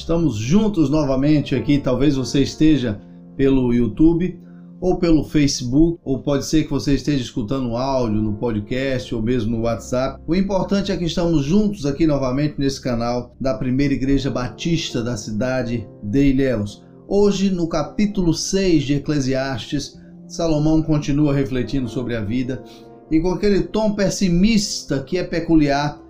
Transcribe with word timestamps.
Estamos 0.00 0.36
juntos 0.36 0.88
novamente 0.88 1.54
aqui. 1.54 1.78
Talvez 1.78 2.16
você 2.16 2.40
esteja 2.40 2.98
pelo 3.36 3.72
YouTube 3.72 4.40
ou 4.80 4.96
pelo 4.96 5.22
Facebook, 5.22 6.00
ou 6.02 6.22
pode 6.22 6.46
ser 6.46 6.64
que 6.64 6.70
você 6.70 6.94
esteja 6.94 7.22
escutando 7.22 7.76
áudio 7.76 8.22
no 8.22 8.32
podcast 8.32 9.14
ou 9.14 9.20
mesmo 9.20 9.58
no 9.58 9.64
WhatsApp. 9.64 10.18
O 10.26 10.34
importante 10.34 10.90
é 10.90 10.96
que 10.96 11.04
estamos 11.04 11.44
juntos 11.44 11.84
aqui 11.84 12.06
novamente 12.06 12.54
nesse 12.56 12.80
canal 12.80 13.36
da 13.38 13.52
Primeira 13.52 13.92
Igreja 13.92 14.30
Batista 14.30 15.02
da 15.02 15.18
cidade 15.18 15.86
de 16.02 16.30
Ilhéus. 16.30 16.82
Hoje, 17.06 17.50
no 17.50 17.68
capítulo 17.68 18.32
6 18.32 18.84
de 18.84 18.94
Eclesiastes, 18.94 20.00
Salomão 20.26 20.82
continua 20.82 21.34
refletindo 21.34 21.90
sobre 21.90 22.16
a 22.16 22.22
vida 22.22 22.64
e 23.10 23.20
com 23.20 23.32
aquele 23.32 23.64
tom 23.64 23.92
pessimista 23.92 25.02
que 25.02 25.18
é 25.18 25.24
peculiar 25.24 26.00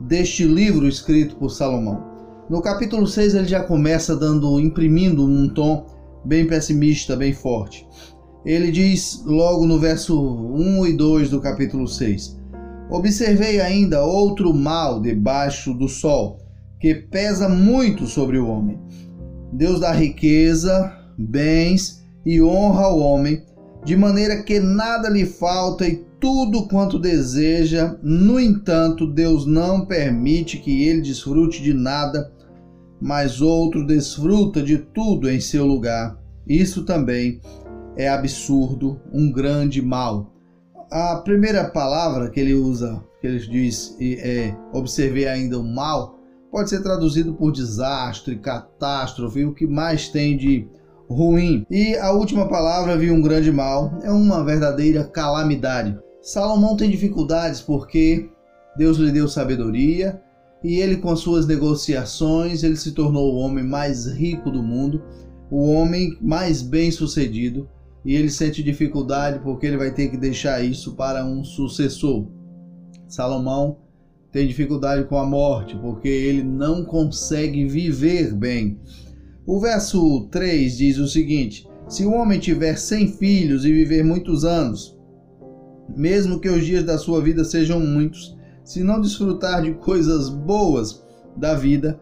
deste 0.00 0.44
livro 0.44 0.86
escrito 0.86 1.34
por 1.34 1.50
Salomão. 1.50 2.13
No 2.48 2.60
capítulo 2.60 3.06
6 3.06 3.34
ele 3.34 3.48
já 3.48 3.62
começa 3.62 4.14
dando, 4.14 4.60
imprimindo 4.60 5.24
um 5.24 5.48
tom 5.48 5.86
bem 6.24 6.46
pessimista, 6.46 7.16
bem 7.16 7.32
forte. 7.32 7.86
Ele 8.44 8.70
diz 8.70 9.22
logo 9.24 9.64
no 9.66 9.78
verso 9.78 10.20
1 10.20 10.86
e 10.86 10.92
2 10.92 11.30
do 11.30 11.40
capítulo 11.40 11.88
6: 11.88 12.38
Observei 12.90 13.60
ainda 13.60 14.04
outro 14.04 14.52
mal 14.52 15.00
debaixo 15.00 15.72
do 15.72 15.88
sol, 15.88 16.38
que 16.78 16.94
pesa 16.94 17.48
muito 17.48 18.06
sobre 18.06 18.36
o 18.36 18.46
homem. 18.46 18.78
Deus 19.50 19.80
dá 19.80 19.92
riqueza, 19.92 20.92
bens 21.16 22.04
e 22.26 22.42
honra 22.42 22.82
ao 22.84 22.98
homem, 22.98 23.42
de 23.84 23.96
maneira 23.96 24.42
que 24.42 24.60
nada 24.60 25.08
lhe 25.08 25.24
falta 25.24 25.88
e 25.88 26.04
tudo 26.20 26.66
quanto 26.68 26.98
deseja. 26.98 27.96
No 28.02 28.38
entanto, 28.40 29.06
Deus 29.06 29.46
não 29.46 29.86
permite 29.86 30.58
que 30.58 30.82
ele 30.84 31.00
desfrute 31.00 31.62
de 31.62 31.72
nada, 31.72 32.32
mas 33.00 33.40
outro 33.40 33.86
desfruta 33.86 34.62
de 34.62 34.78
tudo 34.78 35.30
em 35.30 35.40
seu 35.40 35.66
lugar. 35.66 36.18
Isso 36.46 36.84
também 36.84 37.40
é 37.96 38.08
absurdo, 38.08 39.00
um 39.12 39.30
grande 39.30 39.80
mal. 39.80 40.32
A 40.90 41.16
primeira 41.16 41.64
palavra 41.64 42.30
que 42.30 42.40
ele 42.40 42.54
usa, 42.54 43.02
que 43.20 43.26
ele 43.26 43.38
diz, 43.38 43.96
é 44.00 44.54
observei 44.72 45.26
ainda 45.26 45.58
o 45.58 45.64
mal, 45.64 46.18
pode 46.50 46.70
ser 46.70 46.82
traduzido 46.82 47.34
por 47.34 47.50
desastre, 47.50 48.38
catástrofe, 48.38 49.44
o 49.44 49.54
que 49.54 49.66
mais 49.66 50.08
tem 50.08 50.36
de 50.36 50.68
ruim. 51.08 51.66
E 51.70 51.96
a 51.96 52.12
última 52.12 52.48
palavra, 52.48 52.96
vi 52.96 53.10
um 53.10 53.20
grande 53.20 53.50
mal, 53.50 53.98
é 54.02 54.10
uma 54.10 54.44
verdadeira 54.44 55.04
calamidade. 55.04 55.98
Salomão 56.22 56.76
tem 56.76 56.90
dificuldades 56.90 57.60
porque 57.60 58.30
Deus 58.76 58.98
lhe 58.98 59.10
deu 59.12 59.28
sabedoria 59.28 60.22
e 60.64 60.80
ele 60.80 60.96
com 60.96 61.14
suas 61.14 61.46
negociações, 61.46 62.62
ele 62.62 62.76
se 62.76 62.92
tornou 62.92 63.34
o 63.34 63.36
homem 63.36 63.62
mais 63.62 64.06
rico 64.06 64.50
do 64.50 64.62
mundo, 64.62 65.02
o 65.50 65.70
homem 65.70 66.16
mais 66.22 66.62
bem-sucedido, 66.62 67.68
e 68.02 68.14
ele 68.14 68.30
sente 68.30 68.62
dificuldade 68.62 69.40
porque 69.40 69.66
ele 69.66 69.76
vai 69.76 69.92
ter 69.92 70.08
que 70.08 70.16
deixar 70.16 70.64
isso 70.64 70.94
para 70.94 71.22
um 71.22 71.44
sucessor. 71.44 72.26
Salomão 73.06 73.76
tem 74.32 74.48
dificuldade 74.48 75.04
com 75.04 75.18
a 75.18 75.26
morte 75.26 75.76
porque 75.76 76.08
ele 76.08 76.42
não 76.42 76.82
consegue 76.82 77.66
viver 77.66 78.34
bem. 78.34 78.80
O 79.46 79.60
verso 79.60 80.26
3 80.30 80.78
diz 80.78 80.98
o 80.98 81.06
seguinte: 81.06 81.68
Se 81.88 82.06
o 82.06 82.12
homem 82.12 82.40
tiver 82.40 82.76
cem 82.78 83.08
filhos 83.08 83.66
e 83.66 83.72
viver 83.72 84.02
muitos 84.02 84.44
anos, 84.44 84.98
mesmo 85.94 86.40
que 86.40 86.48
os 86.48 86.64
dias 86.64 86.84
da 86.84 86.96
sua 86.96 87.20
vida 87.20 87.44
sejam 87.44 87.78
muitos, 87.80 88.34
se 88.64 88.82
não 88.82 89.00
desfrutar 89.00 89.62
de 89.62 89.74
coisas 89.74 90.28
boas 90.28 91.04
da 91.36 91.54
vida 91.54 92.00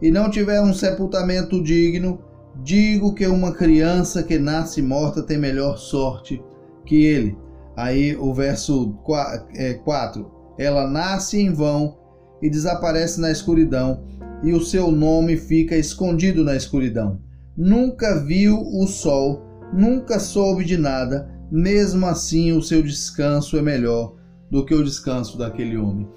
e 0.00 0.10
não 0.10 0.30
tiver 0.30 0.60
um 0.60 0.72
sepultamento 0.72 1.62
digno, 1.62 2.20
digo 2.62 3.14
que 3.14 3.26
uma 3.26 3.52
criança 3.52 4.22
que 4.22 4.38
nasce 4.38 4.80
morta 4.80 5.22
tem 5.22 5.38
melhor 5.38 5.76
sorte 5.78 6.42
que 6.84 7.04
ele. 7.04 7.36
Aí 7.76 8.16
o 8.16 8.32
verso 8.32 8.94
4: 9.04 10.30
é, 10.58 10.64
ela 10.64 10.86
nasce 10.86 11.40
em 11.40 11.52
vão 11.52 11.98
e 12.40 12.48
desaparece 12.48 13.20
na 13.20 13.30
escuridão, 13.30 14.04
e 14.42 14.52
o 14.52 14.60
seu 14.60 14.90
nome 14.90 15.36
fica 15.36 15.76
escondido 15.76 16.44
na 16.44 16.54
escuridão. 16.54 17.20
Nunca 17.56 18.22
viu 18.22 18.60
o 18.60 18.86
sol, 18.86 19.42
nunca 19.72 20.18
soube 20.18 20.64
de 20.64 20.76
nada 20.76 21.36
mesmo 21.50 22.06
assim 22.06 22.52
o 22.52 22.62
seu 22.62 22.82
descanso 22.82 23.56
é 23.56 23.62
melhor 23.62 24.15
do 24.50 24.64
que 24.64 24.74
o 24.74 24.84
descanso 24.84 25.36
daquele 25.38 25.76
homem. 25.76 26.08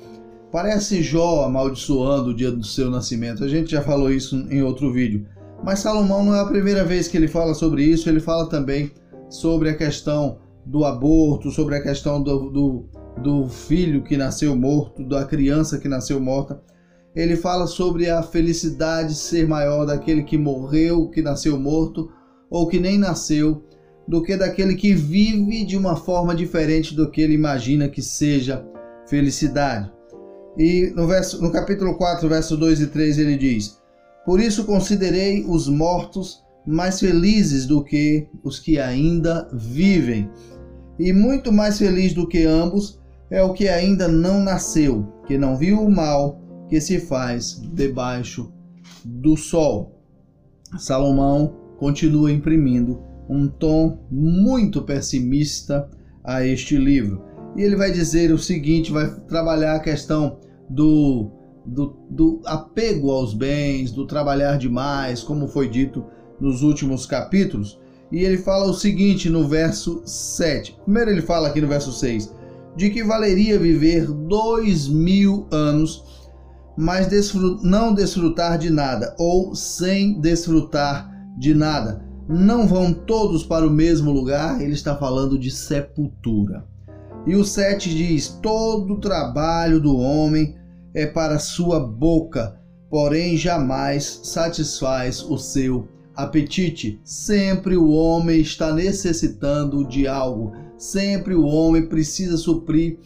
Parece 0.51 1.03
Jó 1.03 1.43
amaldiçoando 1.45 2.31
o 2.31 2.33
dia 2.33 2.51
do 2.51 2.63
seu 2.63 2.89
nascimento. 2.89 3.43
A 3.43 3.47
gente 3.47 3.71
já 3.71 3.81
falou 3.81 4.11
isso 4.11 4.35
em 4.49 4.63
outro 4.63 4.91
vídeo. 4.91 5.25
Mas 5.63 5.79
Salomão 5.79 6.23
não 6.23 6.33
é 6.33 6.39
a 6.39 6.45
primeira 6.45 6.83
vez 6.83 7.07
que 7.07 7.17
ele 7.17 7.27
fala 7.27 7.53
sobre 7.53 7.83
isso, 7.83 8.09
ele 8.09 8.19
fala 8.19 8.47
também 8.47 8.91
sobre 9.29 9.69
a 9.69 9.75
questão 9.75 10.39
do 10.65 10.85
aborto, 10.85 11.51
sobre 11.51 11.75
a 11.75 11.81
questão 11.81 12.21
do, 12.21 12.49
do, 12.49 12.85
do 13.21 13.47
filho 13.47 14.03
que 14.03 14.17
nasceu 14.17 14.55
morto, 14.55 15.03
da 15.03 15.25
criança 15.25 15.77
que 15.77 15.87
nasceu 15.87 16.19
morta. 16.19 16.61
Ele 17.15 17.35
fala 17.35 17.67
sobre 17.67 18.09
a 18.09 18.23
felicidade 18.23 19.15
ser 19.15 19.47
maior 19.47 19.85
daquele 19.85 20.23
que 20.23 20.37
morreu, 20.37 21.09
que 21.09 21.21
nasceu 21.21 21.59
morto, 21.59 22.09
ou 22.49 22.67
que 22.67 22.79
nem 22.79 22.97
nasceu, 22.97 23.63
do 24.09 24.23
que 24.23 24.35
daquele 24.35 24.73
que 24.73 24.91
vive 24.91 25.63
de 25.63 25.77
uma 25.77 25.95
forma 25.95 26.33
diferente 26.33 26.95
do 26.95 27.11
que 27.11 27.21
ele 27.21 27.35
imagina 27.35 27.87
que 27.87 28.01
seja 28.01 28.65
felicidade. 29.07 29.91
E 30.57 30.91
no, 30.95 31.05
verso, 31.05 31.39
no 31.39 31.51
capítulo 31.51 31.95
4, 31.95 32.27
verso 32.27 32.57
2 32.57 32.81
e 32.81 32.87
3, 32.87 33.19
ele 33.19 33.37
diz: 33.37 33.77
Por 34.25 34.39
isso 34.39 34.65
considerei 34.65 35.45
os 35.47 35.67
mortos 35.67 36.43
mais 36.65 36.99
felizes 36.99 37.67
do 37.67 37.83
que 37.83 38.27
os 38.43 38.57
que 38.57 38.79
ainda 38.79 39.47
vivem, 39.53 40.27
e 40.97 41.13
muito 41.13 41.51
mais 41.51 41.77
feliz 41.77 42.11
do 42.11 42.27
que 42.27 42.45
ambos 42.45 42.99
é 43.29 43.43
o 43.43 43.53
que 43.53 43.69
ainda 43.69 44.07
não 44.07 44.41
nasceu, 44.41 45.05
que 45.27 45.37
não 45.37 45.55
viu 45.55 45.83
o 45.83 45.91
mal 45.91 46.41
que 46.67 46.81
se 46.81 46.99
faz 46.99 47.61
debaixo 47.73 48.51
do 49.05 49.37
sol. 49.37 50.01
Salomão 50.79 51.53
continua 51.77 52.31
imprimindo 52.31 53.07
um 53.29 53.47
tom 53.47 53.99
muito 54.09 54.81
pessimista 54.81 55.87
a 56.23 56.43
este 56.43 56.75
livro. 56.75 57.23
E 57.55 57.61
ele 57.61 57.75
vai 57.75 57.91
dizer 57.91 58.33
o 58.33 58.37
seguinte: 58.37 58.91
vai 58.91 59.07
trabalhar 59.27 59.75
a 59.75 59.79
questão 59.79 60.39
do, 60.67 61.29
do, 61.65 61.95
do 62.09 62.41
apego 62.45 63.11
aos 63.11 63.33
bens, 63.33 63.91
do 63.91 64.07
trabalhar 64.07 64.57
demais, 64.57 65.21
como 65.21 65.47
foi 65.47 65.69
dito 65.69 66.03
nos 66.39 66.63
últimos 66.63 67.05
capítulos. 67.05 67.79
E 68.11 68.23
ele 68.23 68.37
fala 68.37 68.65
o 68.65 68.73
seguinte 68.73 69.29
no 69.29 69.47
verso 69.47 70.01
7. 70.03 70.75
Primeiro, 70.83 71.11
ele 71.11 71.21
fala 71.21 71.49
aqui 71.49 71.61
no 71.61 71.67
verso 71.67 71.91
6: 71.91 72.33
de 72.75 72.89
que 72.89 73.03
valeria 73.03 73.59
viver 73.59 74.07
dois 74.07 74.87
mil 74.87 75.47
anos, 75.51 76.03
mas 76.75 77.07
não 77.61 77.93
desfrutar 77.93 78.57
de 78.57 78.71
nada, 78.71 79.15
ou 79.19 79.53
sem 79.53 80.19
desfrutar 80.19 81.09
de 81.37 81.53
nada 81.53 82.08
não 82.31 82.67
vão 82.67 82.93
todos 82.93 83.43
para 83.43 83.65
o 83.65 83.71
mesmo 83.71 84.11
lugar, 84.11 84.61
ele 84.61 84.73
está 84.73 84.95
falando 84.95 85.39
de 85.39 85.49
sepultura. 85.49 86.63
E 87.25 87.35
o 87.35 87.43
7 87.43 87.89
diz: 87.89 88.27
Todo 88.27 88.93
o 88.93 88.99
trabalho 88.99 89.79
do 89.79 89.97
homem 89.97 90.55
é 90.93 91.07
para 91.07 91.39
sua 91.39 91.79
boca, 91.79 92.55
porém 92.87 93.35
jamais 93.35 94.21
satisfaz 94.23 95.23
o 95.23 95.39
seu 95.39 95.87
apetite. 96.15 97.01
Sempre 97.03 97.75
o 97.75 97.89
homem 97.89 98.41
está 98.41 98.71
necessitando 98.71 99.83
de 99.87 100.07
algo, 100.07 100.53
sempre 100.77 101.33
o 101.33 101.45
homem 101.45 101.87
precisa 101.87 102.37
suprir 102.37 102.99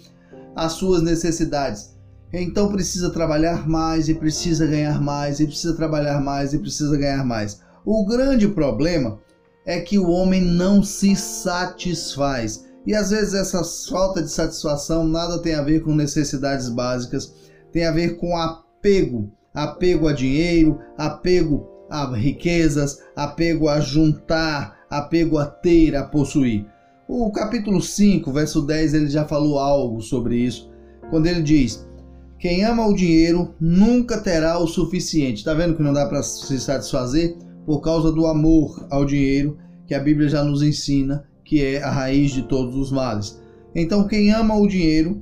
as 0.53 0.73
suas 0.73 1.01
necessidades. 1.01 1.93
Então 2.33 2.69
precisa 2.69 3.09
trabalhar 3.09 3.69
mais 3.69 4.09
e 4.09 4.15
precisa 4.15 4.67
ganhar 4.67 4.99
mais 5.01 5.39
e 5.39 5.45
precisa 5.45 5.75
trabalhar 5.75 6.19
mais 6.19 6.53
e 6.53 6.59
precisa 6.59 6.97
ganhar 6.97 7.23
mais. 7.23 7.61
O 7.85 8.05
grande 8.05 8.47
problema 8.47 9.19
é 9.65 9.79
que 9.79 9.97
o 9.97 10.09
homem 10.09 10.41
não 10.41 10.83
se 10.83 11.15
satisfaz. 11.15 12.65
E 12.85 12.93
às 12.93 13.11
vezes 13.11 13.33
essa 13.33 13.63
falta 13.89 14.21
de 14.21 14.29
satisfação 14.29 15.07
nada 15.07 15.39
tem 15.39 15.55
a 15.55 15.61
ver 15.61 15.81
com 15.83 15.95
necessidades 15.95 16.69
básicas, 16.69 17.33
tem 17.71 17.85
a 17.85 17.91
ver 17.91 18.17
com 18.17 18.35
apego, 18.35 19.31
apego 19.53 20.07
a 20.07 20.13
dinheiro, 20.13 20.79
apego 20.97 21.67
a 21.89 22.13
riquezas, 22.13 22.99
apego 23.15 23.69
a 23.69 23.79
juntar, 23.79 24.77
apego 24.89 25.37
a 25.37 25.45
ter, 25.45 25.95
a 25.95 26.03
possuir. 26.03 26.65
O 27.07 27.31
capítulo 27.31 27.81
5, 27.81 28.31
verso 28.31 28.61
10, 28.61 28.93
ele 28.93 29.09
já 29.09 29.25
falou 29.25 29.59
algo 29.59 30.01
sobre 30.01 30.37
isso, 30.37 30.69
quando 31.09 31.27
ele 31.27 31.41
diz: 31.41 31.87
Quem 32.39 32.65
ama 32.65 32.85
o 32.85 32.95
dinheiro 32.95 33.53
nunca 33.59 34.19
terá 34.19 34.57
o 34.57 34.67
suficiente. 34.67 35.37
Está 35.37 35.53
vendo 35.53 35.75
que 35.75 35.83
não 35.83 35.93
dá 35.93 36.05
para 36.05 36.23
se 36.23 36.59
satisfazer? 36.59 37.37
Por 37.65 37.81
causa 37.81 38.11
do 38.11 38.25
amor 38.25 38.85
ao 38.89 39.05
dinheiro 39.05 39.57
que 39.85 39.93
a 39.93 39.99
Bíblia 39.99 40.29
já 40.29 40.43
nos 40.43 40.61
ensina 40.61 41.25
que 41.43 41.63
é 41.63 41.83
a 41.83 41.91
raiz 41.91 42.31
de 42.31 42.43
todos 42.43 42.75
os 42.75 42.91
males. 42.91 43.39
Então, 43.75 44.07
quem 44.07 44.31
ama 44.31 44.55
o 44.55 44.67
dinheiro 44.67 45.21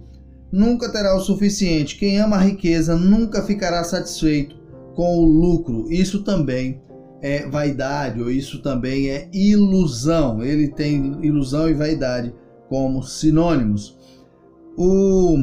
nunca 0.52 0.92
terá 0.92 1.16
o 1.16 1.22
suficiente, 1.22 1.98
quem 1.98 2.20
ama 2.20 2.36
a 2.36 2.42
riqueza 2.42 2.96
nunca 2.96 3.42
ficará 3.42 3.84
satisfeito 3.84 4.56
com 4.96 5.20
o 5.20 5.26
lucro. 5.26 5.92
Isso 5.92 6.24
também 6.24 6.82
é 7.22 7.48
vaidade, 7.48 8.22
ou 8.22 8.30
isso 8.30 8.62
também 8.62 9.10
é 9.10 9.30
ilusão. 9.34 10.44
Ele 10.44 10.68
tem 10.68 11.18
ilusão 11.22 11.70
e 11.70 11.74
vaidade 11.74 12.34
como 12.68 13.04
sinônimos. 13.04 13.98
O, 14.78 15.38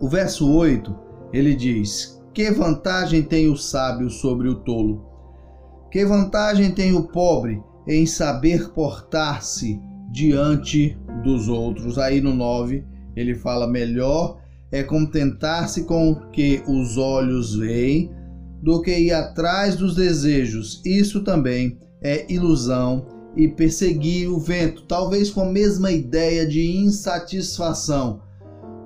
o 0.00 0.08
verso 0.08 0.50
8 0.50 0.94
ele 1.32 1.54
diz: 1.54 2.20
Que 2.34 2.50
vantagem 2.50 3.22
tem 3.22 3.48
o 3.48 3.56
sábio 3.56 4.10
sobre 4.10 4.48
o 4.48 4.56
tolo? 4.56 5.11
Que 5.92 6.06
vantagem 6.06 6.70
tem 6.70 6.94
o 6.94 7.02
pobre 7.02 7.62
em 7.86 8.06
saber 8.06 8.70
portar-se 8.70 9.78
diante 10.10 10.96
dos 11.22 11.48
outros? 11.48 11.98
Aí 11.98 12.18
no 12.18 12.32
9 12.32 12.82
ele 13.14 13.34
fala: 13.34 13.66
Melhor 13.66 14.40
é 14.72 14.82
contentar-se 14.82 15.84
com 15.84 16.12
o 16.12 16.30
que 16.30 16.62
os 16.66 16.96
olhos 16.96 17.54
veem 17.54 18.10
do 18.62 18.80
que 18.80 18.90
ir 18.90 19.12
atrás 19.12 19.76
dos 19.76 19.94
desejos. 19.94 20.80
Isso 20.82 21.22
também 21.22 21.78
é 22.02 22.24
ilusão 22.32 23.04
e 23.36 23.46
perseguir 23.46 24.30
o 24.30 24.38
vento, 24.38 24.86
talvez 24.86 25.30
com 25.30 25.42
a 25.42 25.52
mesma 25.52 25.92
ideia 25.92 26.46
de 26.46 26.74
insatisfação. 26.74 28.22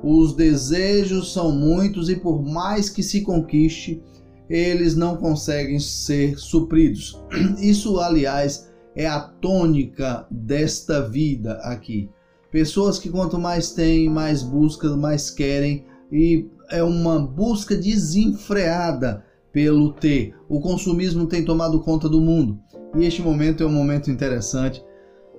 Os 0.02 0.34
desejos 0.34 1.32
são 1.32 1.52
muitos 1.52 2.08
e 2.08 2.16
por 2.16 2.42
mais 2.42 2.90
que 2.90 3.02
se 3.02 3.20
conquiste, 3.20 4.02
eles 4.48 4.94
não 4.96 5.16
conseguem 5.16 5.78
ser 5.78 6.38
supridos. 6.38 7.20
Isso, 7.60 7.98
aliás, 7.98 8.70
é 8.94 9.06
a 9.06 9.20
tônica 9.20 10.26
desta 10.30 11.08
vida 11.08 11.54
aqui. 11.62 12.08
Pessoas 12.50 12.98
que 12.98 13.10
quanto 13.10 13.38
mais 13.38 13.72
têm, 13.72 14.08
mais 14.08 14.42
buscam, 14.42 14.96
mais 14.96 15.30
querem 15.30 15.84
e 16.10 16.48
é 16.70 16.82
uma 16.82 17.18
busca 17.18 17.76
desenfreada 17.76 19.24
pelo 19.52 19.92
ter. 19.92 20.34
O 20.48 20.60
consumismo 20.60 21.26
tem 21.26 21.44
tomado 21.44 21.80
conta 21.80 22.08
do 22.08 22.20
mundo. 22.20 22.58
E 22.96 23.04
este 23.04 23.20
momento 23.20 23.62
é 23.62 23.66
um 23.66 23.72
momento 23.72 24.10
interessante, 24.10 24.82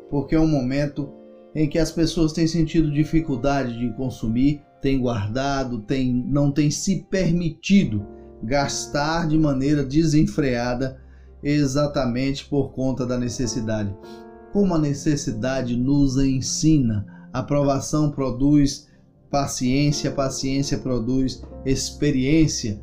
porque 0.10 0.36
é 0.36 0.40
um 0.40 0.48
momento 0.48 1.10
em 1.56 1.68
que 1.68 1.80
as 1.80 1.92
pessoas 1.92 2.34
têm 2.34 2.46
sentido 2.46 2.92
dificuldade 2.92 3.78
de 3.80 3.92
consumir, 3.96 4.62
têm 4.82 5.00
guardado, 5.00 5.80
têm, 5.80 6.14
não 6.28 6.52
têm 6.52 6.70
se 6.70 7.04
permitido 7.10 8.06
gastar 8.44 9.28
de 9.28 9.38
maneira 9.38 9.84
desenfreada 9.84 11.00
exatamente 11.42 12.46
por 12.46 12.72
conta 12.72 13.06
da 13.06 13.18
necessidade. 13.18 13.96
Como 14.52 14.74
a 14.74 14.80
necessidade 14.80 15.76
nos 15.76 16.18
ensina, 16.18 17.06
a 17.32 17.40
aprovação 17.40 18.12
produz 18.12 18.88
paciência, 19.30 20.12
paciência 20.12 20.78
produz 20.78 21.44
experiência 21.66 22.82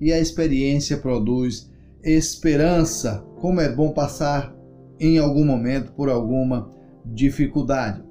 e 0.00 0.12
a 0.12 0.18
experiência 0.18 0.96
produz 0.96 1.70
esperança. 2.02 3.24
Como 3.40 3.60
é 3.60 3.72
bom 3.72 3.92
passar 3.92 4.54
em 4.98 5.18
algum 5.18 5.44
momento 5.44 5.92
por 5.92 6.08
alguma 6.08 6.70
dificuldade. 7.04 8.02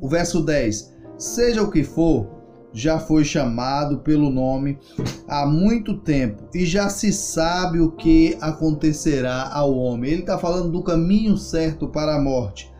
O 0.00 0.08
verso 0.08 0.44
10: 0.44 0.94
Seja 1.16 1.62
o 1.62 1.70
que 1.70 1.82
for, 1.82 2.37
já 2.72 2.98
foi 2.98 3.24
chamado 3.24 3.98
pelo 3.98 4.30
nome 4.30 4.78
há 5.26 5.46
muito 5.46 5.98
tempo 5.98 6.44
e 6.54 6.64
já 6.66 6.88
se 6.88 7.12
sabe 7.12 7.80
o 7.80 7.92
que 7.92 8.36
acontecerá 8.40 9.50
ao 9.52 9.74
homem. 9.76 10.10
Ele 10.10 10.20
está 10.20 10.38
falando 10.38 10.70
do 10.70 10.82
caminho 10.82 11.36
certo 11.36 11.88
para 11.88 12.16
a 12.16 12.20
morte. 12.20 12.70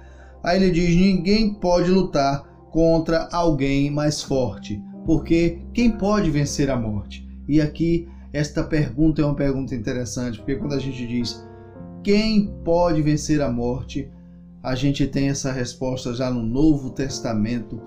Aí 0.43 0.63
ele 0.63 0.71
diz: 0.71 0.95
ninguém 0.95 1.55
pode 1.55 1.91
lutar 1.91 2.45
contra 2.71 3.29
alguém 3.33 3.91
mais 3.91 4.23
forte, 4.23 4.81
porque 5.07 5.63
quem 5.73 5.91
pode 5.91 6.31
vencer 6.31 6.71
a 6.71 6.77
morte? 6.77 7.27
E 7.49 7.61
aqui 7.61 8.07
esta 8.33 8.63
pergunta 8.63 9.23
é 9.23 9.25
uma 9.25 9.35
pergunta 9.35 9.75
interessante, 9.75 10.39
porque 10.39 10.57
quando 10.57 10.75
a 10.75 10.79
gente 10.79 11.07
diz 11.07 11.45
quem 12.05 12.47
pode 12.65 13.03
vencer 13.03 13.41
a 13.41 13.51
morte, 13.51 14.11
a 14.63 14.75
gente 14.75 15.07
tem 15.07 15.29
essa 15.29 15.51
resposta 15.51 16.13
já 16.15 16.31
no 16.31 16.43
Novo 16.43 16.91
Testamento, 16.91 17.81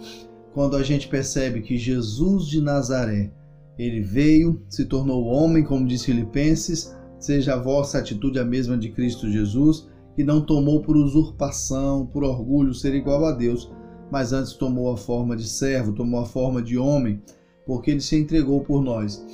quando 0.54 0.76
a 0.76 0.84
gente 0.84 1.08
percebe 1.08 1.62
que 1.62 1.78
Jesus 1.78 2.48
de 2.48 2.62
Nazaré, 2.62 3.32
ele 3.78 4.02
veio, 4.02 4.62
se 4.70 4.86
tornou 4.86 5.26
homem, 5.26 5.64
como 5.64 5.88
diz 5.88 6.04
Filipenses, 6.04 6.96
seja 7.20 7.54
a 7.54 7.62
vossa 7.62 8.00
atitude 8.00 8.40
a 8.40 8.46
mesma 8.46 8.78
de 8.78 8.90
Cristo 8.90 9.32
Jesus, 9.32 9.90
que 10.16 10.24
não 10.24 10.42
tomou 10.42 10.82
por 10.82 10.98
usurpação, 10.98 12.06
por 12.06 12.24
orgulho 12.24 12.74
ser 12.74 12.94
igual 12.94 13.26
a 13.26 13.32
Deus, 13.32 13.72
mas 14.12 14.34
antes 14.34 14.54
tomou 14.54 14.92
a 14.92 14.98
forma 14.98 15.38
de 15.38 15.48
servo, 15.48 15.94
tomou 15.94 16.20
a 16.20 16.26
forma 16.26 16.62
de 16.62 16.78
homem, 16.78 17.22
porque 17.66 17.92
ele 17.92 18.02
se 18.02 18.18
entregou 18.18 18.62
por 18.62 18.84
nós. 18.84 19.26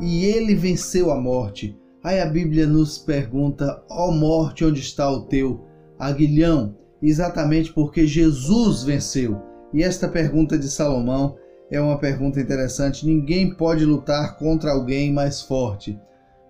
E 0.00 0.24
ele 0.24 0.54
venceu 0.54 1.12
a 1.12 1.20
morte. 1.20 1.78
Aí 2.02 2.20
a 2.20 2.26
Bíblia 2.26 2.66
nos 2.66 2.98
pergunta: 2.98 3.82
ó 3.88 4.08
oh 4.08 4.12
morte, 4.12 4.64
onde 4.64 4.80
está 4.80 5.08
o 5.08 5.26
teu 5.26 5.60
aguilhão? 5.98 6.74
Exatamente 7.00 7.72
porque 7.72 8.06
Jesus 8.06 8.82
venceu. 8.82 9.49
E 9.72 9.82
esta 9.82 10.08
pergunta 10.08 10.58
de 10.58 10.68
Salomão 10.68 11.36
é 11.70 11.80
uma 11.80 11.98
pergunta 11.98 12.40
interessante. 12.40 13.06
Ninguém 13.06 13.54
pode 13.54 13.84
lutar 13.84 14.36
contra 14.38 14.72
alguém 14.72 15.12
mais 15.12 15.40
forte. 15.40 15.98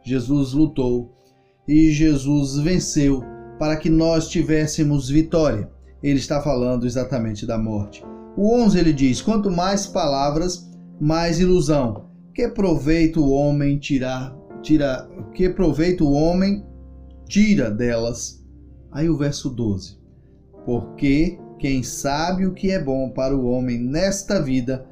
Jesus 0.03 0.53
lutou 0.53 1.13
e 1.69 1.91
Jesus 1.91 2.59
venceu 2.59 3.23
para 3.59 3.77
que 3.77 3.91
nós 3.91 4.29
tivéssemos 4.29 5.09
vitória 5.09 5.69
ele 6.03 6.19
está 6.19 6.41
falando 6.41 6.87
exatamente 6.87 7.47
da 7.47 7.59
morte. 7.59 8.05
O 8.37 8.55
11 8.55 8.79
ele 8.79 8.93
diz: 8.93 9.21
Quanto 9.21 9.51
mais 9.51 9.87
palavras, 9.87 10.71
mais 11.01 11.41
ilusão. 11.41 12.09
Que 12.35 12.49
proveito 12.49 13.21
o 13.21 13.31
homem 13.31 13.79
tirar, 13.79 14.35
tira, 14.63 15.09
que 15.35 15.49
proveito 15.49 16.07
o 16.07 16.13
homem 16.13 16.65
tira 17.29 17.71
delas? 17.71 18.43
Aí 18.91 19.11
o 19.11 19.17
verso 19.17 19.51
12. 19.51 19.99
Porque 20.65 21.39
quem 21.61 21.83
sabe 21.83 22.47
o 22.47 22.55
que 22.55 22.71
é 22.71 22.83
bom 22.83 23.11
para 23.11 23.37
o 23.37 23.45
homem 23.45 23.79
nesta 23.79 24.41
vida, 24.41 24.87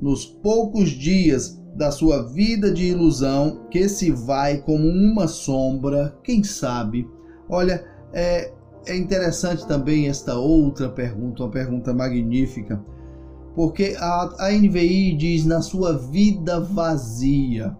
nos 0.00 0.24
poucos 0.24 0.88
dias 0.88 1.62
da 1.76 1.90
sua 1.90 2.22
vida 2.32 2.72
de 2.72 2.84
ilusão, 2.84 3.66
que 3.70 3.86
se 3.86 4.10
vai 4.10 4.56
como 4.62 4.88
uma 4.88 5.28
sombra, 5.28 6.18
quem 6.24 6.42
sabe? 6.42 7.06
Olha, 7.50 7.84
é, 8.14 8.50
é 8.86 8.96
interessante 8.96 9.66
também 9.68 10.08
esta 10.08 10.34
outra 10.36 10.88
pergunta, 10.88 11.42
uma 11.42 11.50
pergunta 11.50 11.92
magnífica, 11.92 12.82
porque 13.54 13.94
a, 13.98 14.46
a 14.46 14.52
NVI 14.52 15.14
diz 15.18 15.44
na 15.44 15.60
sua 15.60 15.98
vida 15.98 16.58
vazia. 16.60 17.76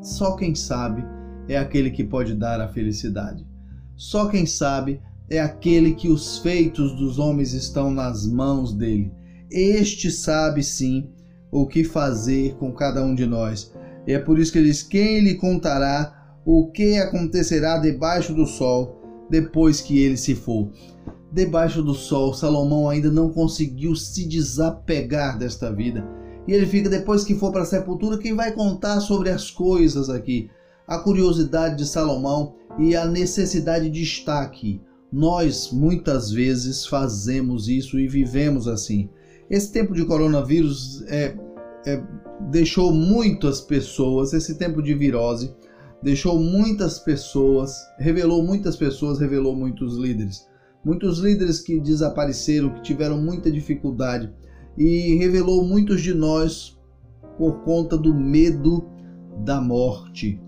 Só 0.00 0.36
quem 0.36 0.54
sabe 0.54 1.04
é 1.48 1.58
aquele 1.58 1.90
que 1.90 2.04
pode 2.04 2.34
dar 2.34 2.60
a 2.60 2.68
felicidade. 2.68 3.44
Só 3.96 4.28
quem 4.28 4.46
sabe 4.46 5.02
é 5.30 5.38
aquele 5.38 5.94
que 5.94 6.08
os 6.08 6.38
feitos 6.38 6.92
dos 6.96 7.18
homens 7.18 7.52
estão 7.52 7.90
nas 7.90 8.26
mãos 8.26 8.72
dele. 8.72 9.12
Este 9.50 10.10
sabe 10.10 10.62
sim 10.62 11.10
o 11.50 11.66
que 11.66 11.84
fazer 11.84 12.54
com 12.54 12.72
cada 12.72 13.02
um 13.02 13.14
de 13.14 13.26
nós. 13.26 13.72
E 14.06 14.12
é 14.12 14.18
por 14.18 14.38
isso 14.38 14.52
que 14.52 14.58
ele 14.58 14.68
diz: 14.68 14.82
quem 14.82 15.20
lhe 15.20 15.34
contará 15.34 16.18
o 16.44 16.70
que 16.70 16.96
acontecerá 16.96 17.78
debaixo 17.78 18.32
do 18.34 18.46
sol 18.46 18.98
depois 19.28 19.80
que 19.80 19.98
ele 19.98 20.16
se 20.16 20.34
for. 20.34 20.70
Debaixo 21.30 21.82
do 21.82 21.92
sol, 21.92 22.32
Salomão 22.32 22.88
ainda 22.88 23.10
não 23.10 23.30
conseguiu 23.30 23.94
se 23.94 24.26
desapegar 24.26 25.38
desta 25.38 25.70
vida. 25.70 26.06
E 26.46 26.52
ele 26.52 26.64
fica, 26.64 26.88
depois 26.88 27.24
que 27.24 27.34
for 27.34 27.52
para 27.52 27.62
a 27.62 27.66
sepultura, 27.66 28.16
quem 28.16 28.34
vai 28.34 28.52
contar 28.52 29.00
sobre 29.00 29.28
as 29.28 29.50
coisas 29.50 30.08
aqui? 30.08 30.50
A 30.86 30.98
curiosidade 30.98 31.76
de 31.76 31.86
Salomão 31.86 32.54
e 32.78 32.96
a 32.96 33.04
necessidade 33.04 33.90
de 33.90 34.02
estar 34.02 34.40
aqui. 34.40 34.80
Nós 35.12 35.70
muitas 35.72 36.30
vezes 36.30 36.86
fazemos 36.86 37.68
isso 37.68 37.98
e 37.98 38.06
vivemos 38.06 38.68
assim. 38.68 39.08
Esse 39.48 39.72
tempo 39.72 39.94
de 39.94 40.04
coronavírus 40.04 41.02
é, 41.06 41.34
é, 41.86 42.02
deixou 42.50 42.92
muitas 42.92 43.60
pessoas, 43.60 44.34
esse 44.34 44.58
tempo 44.58 44.82
de 44.82 44.94
virose, 44.94 45.54
deixou 46.02 46.38
muitas 46.38 46.98
pessoas, 46.98 47.74
revelou 47.98 48.42
muitas 48.42 48.76
pessoas, 48.76 49.18
revelou 49.18 49.56
muitos 49.56 49.96
líderes. 49.96 50.46
Muitos 50.84 51.18
líderes 51.18 51.60
que 51.60 51.80
desapareceram, 51.80 52.74
que 52.74 52.82
tiveram 52.82 53.20
muita 53.20 53.50
dificuldade 53.50 54.30
e 54.76 55.16
revelou 55.16 55.64
muitos 55.64 56.02
de 56.02 56.14
nós 56.14 56.78
por 57.36 57.62
conta 57.64 57.96
do 57.96 58.14
medo 58.14 58.88
da 59.44 59.60
morte. 59.60 60.40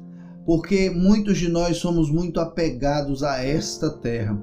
Porque 0.50 0.90
muitos 0.90 1.38
de 1.38 1.48
nós 1.48 1.76
somos 1.76 2.10
muito 2.10 2.40
apegados 2.40 3.22
a 3.22 3.40
esta 3.40 3.88
terra. 3.88 4.36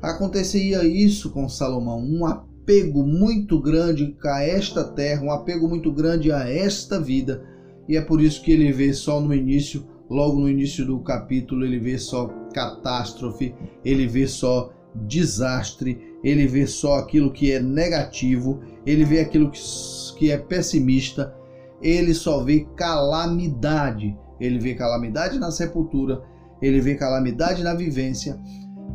Acontecia 0.00 0.84
isso 0.84 1.28
com 1.30 1.48
Salomão, 1.48 1.98
um 1.98 2.24
apego 2.24 3.02
muito 3.02 3.60
grande 3.60 4.16
a 4.24 4.44
esta 4.44 4.84
terra, 4.84 5.24
um 5.24 5.32
apego 5.32 5.68
muito 5.68 5.90
grande 5.90 6.30
a 6.30 6.48
esta 6.48 7.00
vida. 7.00 7.42
E 7.88 7.96
é 7.96 8.00
por 8.00 8.22
isso 8.22 8.40
que 8.44 8.52
ele 8.52 8.70
vê 8.70 8.92
só 8.92 9.20
no 9.20 9.34
início 9.34 9.84
logo 10.08 10.38
no 10.38 10.48
início 10.48 10.86
do 10.86 11.00
capítulo, 11.00 11.64
ele 11.64 11.80
vê 11.80 11.98
só 11.98 12.28
catástrofe, 12.54 13.52
ele 13.84 14.06
vê 14.06 14.28
só 14.28 14.72
desastre, 14.94 16.14
ele 16.22 16.46
vê 16.46 16.64
só 16.64 16.94
aquilo 16.94 17.32
que 17.32 17.50
é 17.50 17.60
negativo, 17.60 18.60
ele 18.86 19.04
vê 19.04 19.18
aquilo 19.18 19.50
que, 19.50 19.60
que 20.16 20.30
é 20.30 20.38
pessimista 20.38 21.34
ele 21.82 22.12
só 22.14 22.42
vê 22.42 22.66
calamidade. 22.76 24.16
Ele 24.40 24.58
vê 24.58 24.74
calamidade 24.74 25.38
na 25.38 25.50
sepultura, 25.50 26.22
ele 26.62 26.80
vê 26.80 26.94
calamidade 26.94 27.62
na 27.62 27.74
vivência, 27.74 28.38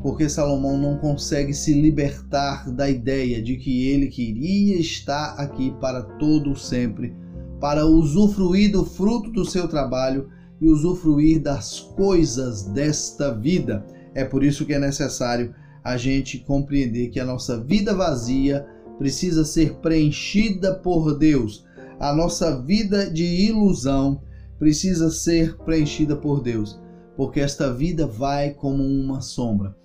porque 0.02 0.30
Salomão 0.30 0.78
não 0.78 0.98
consegue 0.98 1.54
se 1.54 1.74
libertar 1.74 2.72
da 2.72 2.90
ideia 2.90 3.42
de 3.42 3.58
que 3.58 3.88
ele 3.88 4.08
queria 4.08 4.80
estar 4.80 5.36
aqui 5.38 5.74
para 5.80 6.04
todo 6.04 6.56
sempre, 6.56 7.16
para 7.60 7.86
usufruir 7.86 8.72
do 8.72 8.86
fruto 8.86 9.32
do 9.32 9.46
seu 9.46 9.68
trabalho 9.68 10.30
e 10.62 10.68
usufruir 10.68 11.42
das 11.42 11.80
coisas 11.80 12.64
desta 12.64 13.34
vida. 13.34 13.86
É 14.14 14.24
por 14.24 14.44
isso 14.44 14.66
que 14.66 14.74
é 14.74 14.80
necessário 14.80 15.54
a 15.84 15.98
gente 15.98 16.40
compreender 16.40 17.10
que 17.10 17.20
a 17.20 17.26
nossa 17.26 17.60
vida 17.60 17.94
vazia 17.94 18.66
precisa 18.98 19.44
ser 19.44 19.76
preenchida 19.76 20.74
por 20.76 21.18
Deus. 21.18 21.66
A 22.00 22.14
nossa 22.14 22.62
vida 22.62 23.10
de 23.10 23.24
ilusão 23.24 24.22
precisa 24.58 25.10
ser 25.10 25.58
preenchida 25.58 26.16
por 26.16 26.42
Deus, 26.42 26.80
porque 27.16 27.40
esta 27.40 27.74
vida 27.74 28.06
vai 28.08 28.54
como 28.54 28.84
uma 28.84 29.22
sombra. 29.22 29.76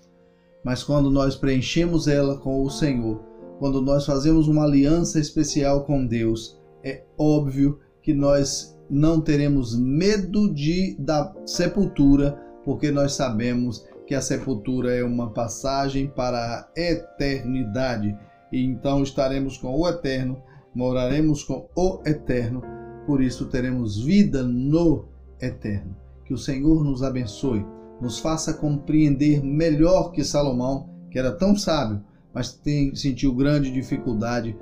Mas 0.64 0.82
quando 0.82 1.10
nós 1.10 1.36
preenchemos 1.36 2.06
ela 2.06 2.38
com 2.38 2.62
o 2.62 2.70
Senhor, 2.70 3.24
quando 3.58 3.80
nós 3.80 4.06
fazemos 4.06 4.48
uma 4.48 4.64
aliança 4.64 5.18
especial 5.18 5.84
com 5.84 6.06
Deus, 6.06 6.60
é 6.82 7.04
óbvio 7.18 7.78
que 8.02 8.14
nós 8.14 8.78
não 8.88 9.20
teremos 9.20 9.78
medo 9.78 10.52
de 10.52 10.96
da 10.98 11.34
sepultura, 11.46 12.40
porque 12.64 12.90
nós 12.90 13.12
sabemos 13.12 13.86
que 14.06 14.14
a 14.14 14.20
sepultura 14.20 14.92
é 14.94 15.04
uma 15.04 15.30
passagem 15.30 16.08
para 16.08 16.38
a 16.38 16.68
eternidade. 16.80 18.16
E 18.50 18.64
então 18.64 19.02
estaremos 19.02 19.56
com 19.56 19.72
o 19.78 19.88
eterno, 19.88 20.42
moraremos 20.74 21.44
com 21.44 21.68
o 21.76 22.00
eterno, 22.04 22.62
por 23.11 23.21
isso 23.21 23.47
teremos 23.47 24.00
vida 24.00 24.45
no 24.45 25.07
eterno. 25.40 25.97
Que 26.25 26.33
o 26.33 26.38
Senhor 26.38 26.85
nos 26.85 27.02
abençoe, 27.02 27.67
nos 28.00 28.21
faça 28.21 28.55
compreender 28.55 29.43
melhor 29.43 30.12
que 30.12 30.23
Salomão, 30.23 30.88
que 31.11 31.19
era 31.19 31.33
tão 31.33 31.57
sábio, 31.57 32.00
mas 32.33 32.52
tem, 32.52 32.95
sentiu 32.95 33.35
grande 33.35 33.73
dificuldade 33.73 34.57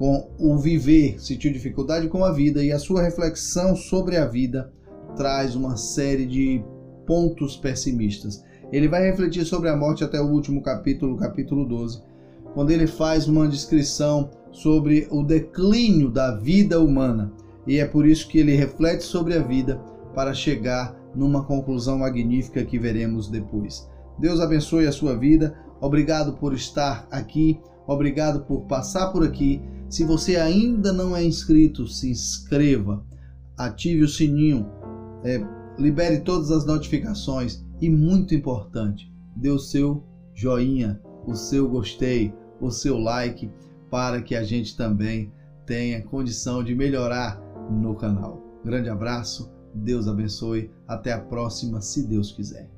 com 0.00 0.28
o 0.36 0.58
viver, 0.58 1.22
sentiu 1.22 1.52
dificuldade 1.52 2.08
com 2.08 2.24
a 2.24 2.32
vida 2.32 2.60
e 2.60 2.72
a 2.72 2.78
sua 2.80 3.00
reflexão 3.00 3.76
sobre 3.76 4.16
a 4.16 4.26
vida 4.26 4.72
traz 5.16 5.54
uma 5.54 5.76
série 5.76 6.26
de 6.26 6.60
pontos 7.06 7.56
pessimistas. 7.56 8.42
Ele 8.72 8.88
vai 8.88 9.08
refletir 9.08 9.44
sobre 9.44 9.68
a 9.68 9.76
morte 9.76 10.02
até 10.02 10.20
o 10.20 10.26
último 10.26 10.60
capítulo, 10.60 11.16
capítulo 11.16 11.64
12, 11.64 12.02
quando 12.52 12.72
ele 12.72 12.88
faz 12.88 13.28
uma 13.28 13.46
descrição 13.46 14.28
sobre 14.50 15.06
o 15.08 15.22
declínio 15.22 16.10
da 16.10 16.34
vida 16.34 16.80
humana. 16.80 17.32
E 17.66 17.78
é 17.78 17.86
por 17.86 18.06
isso 18.06 18.28
que 18.28 18.38
ele 18.38 18.54
reflete 18.54 19.04
sobre 19.04 19.34
a 19.34 19.42
vida 19.42 19.76
para 20.14 20.34
chegar 20.34 20.96
numa 21.14 21.44
conclusão 21.44 21.98
magnífica 21.98 22.64
que 22.64 22.78
veremos 22.78 23.28
depois. 23.28 23.88
Deus 24.18 24.40
abençoe 24.40 24.86
a 24.86 24.92
sua 24.92 25.16
vida. 25.16 25.56
Obrigado 25.80 26.34
por 26.34 26.54
estar 26.54 27.06
aqui. 27.10 27.60
Obrigado 27.86 28.44
por 28.44 28.62
passar 28.62 29.08
por 29.08 29.24
aqui. 29.24 29.60
Se 29.88 30.04
você 30.04 30.36
ainda 30.36 30.92
não 30.92 31.16
é 31.16 31.24
inscrito, 31.24 31.86
se 31.86 32.10
inscreva, 32.10 33.04
ative 33.56 34.02
o 34.02 34.08
sininho, 34.08 34.66
é, 35.24 35.44
libere 35.78 36.20
todas 36.20 36.50
as 36.50 36.64
notificações 36.64 37.64
e, 37.80 37.90
muito 37.90 38.34
importante, 38.34 39.12
dê 39.36 39.50
o 39.50 39.58
seu 39.58 40.02
joinha, 40.34 41.00
o 41.26 41.34
seu 41.34 41.68
gostei, 41.68 42.32
o 42.60 42.70
seu 42.70 42.96
like, 42.96 43.50
para 43.90 44.22
que 44.22 44.34
a 44.34 44.42
gente 44.42 44.76
também 44.76 45.30
tenha 45.66 46.02
condição 46.02 46.62
de 46.64 46.74
melhorar 46.74 47.41
no 47.70 47.94
canal. 47.94 48.40
Grande 48.64 48.88
abraço, 48.88 49.50
Deus 49.74 50.06
abençoe, 50.06 50.70
até 50.86 51.12
a 51.12 51.20
próxima, 51.20 51.80
se 51.80 52.06
Deus 52.06 52.32
quiser. 52.32 52.70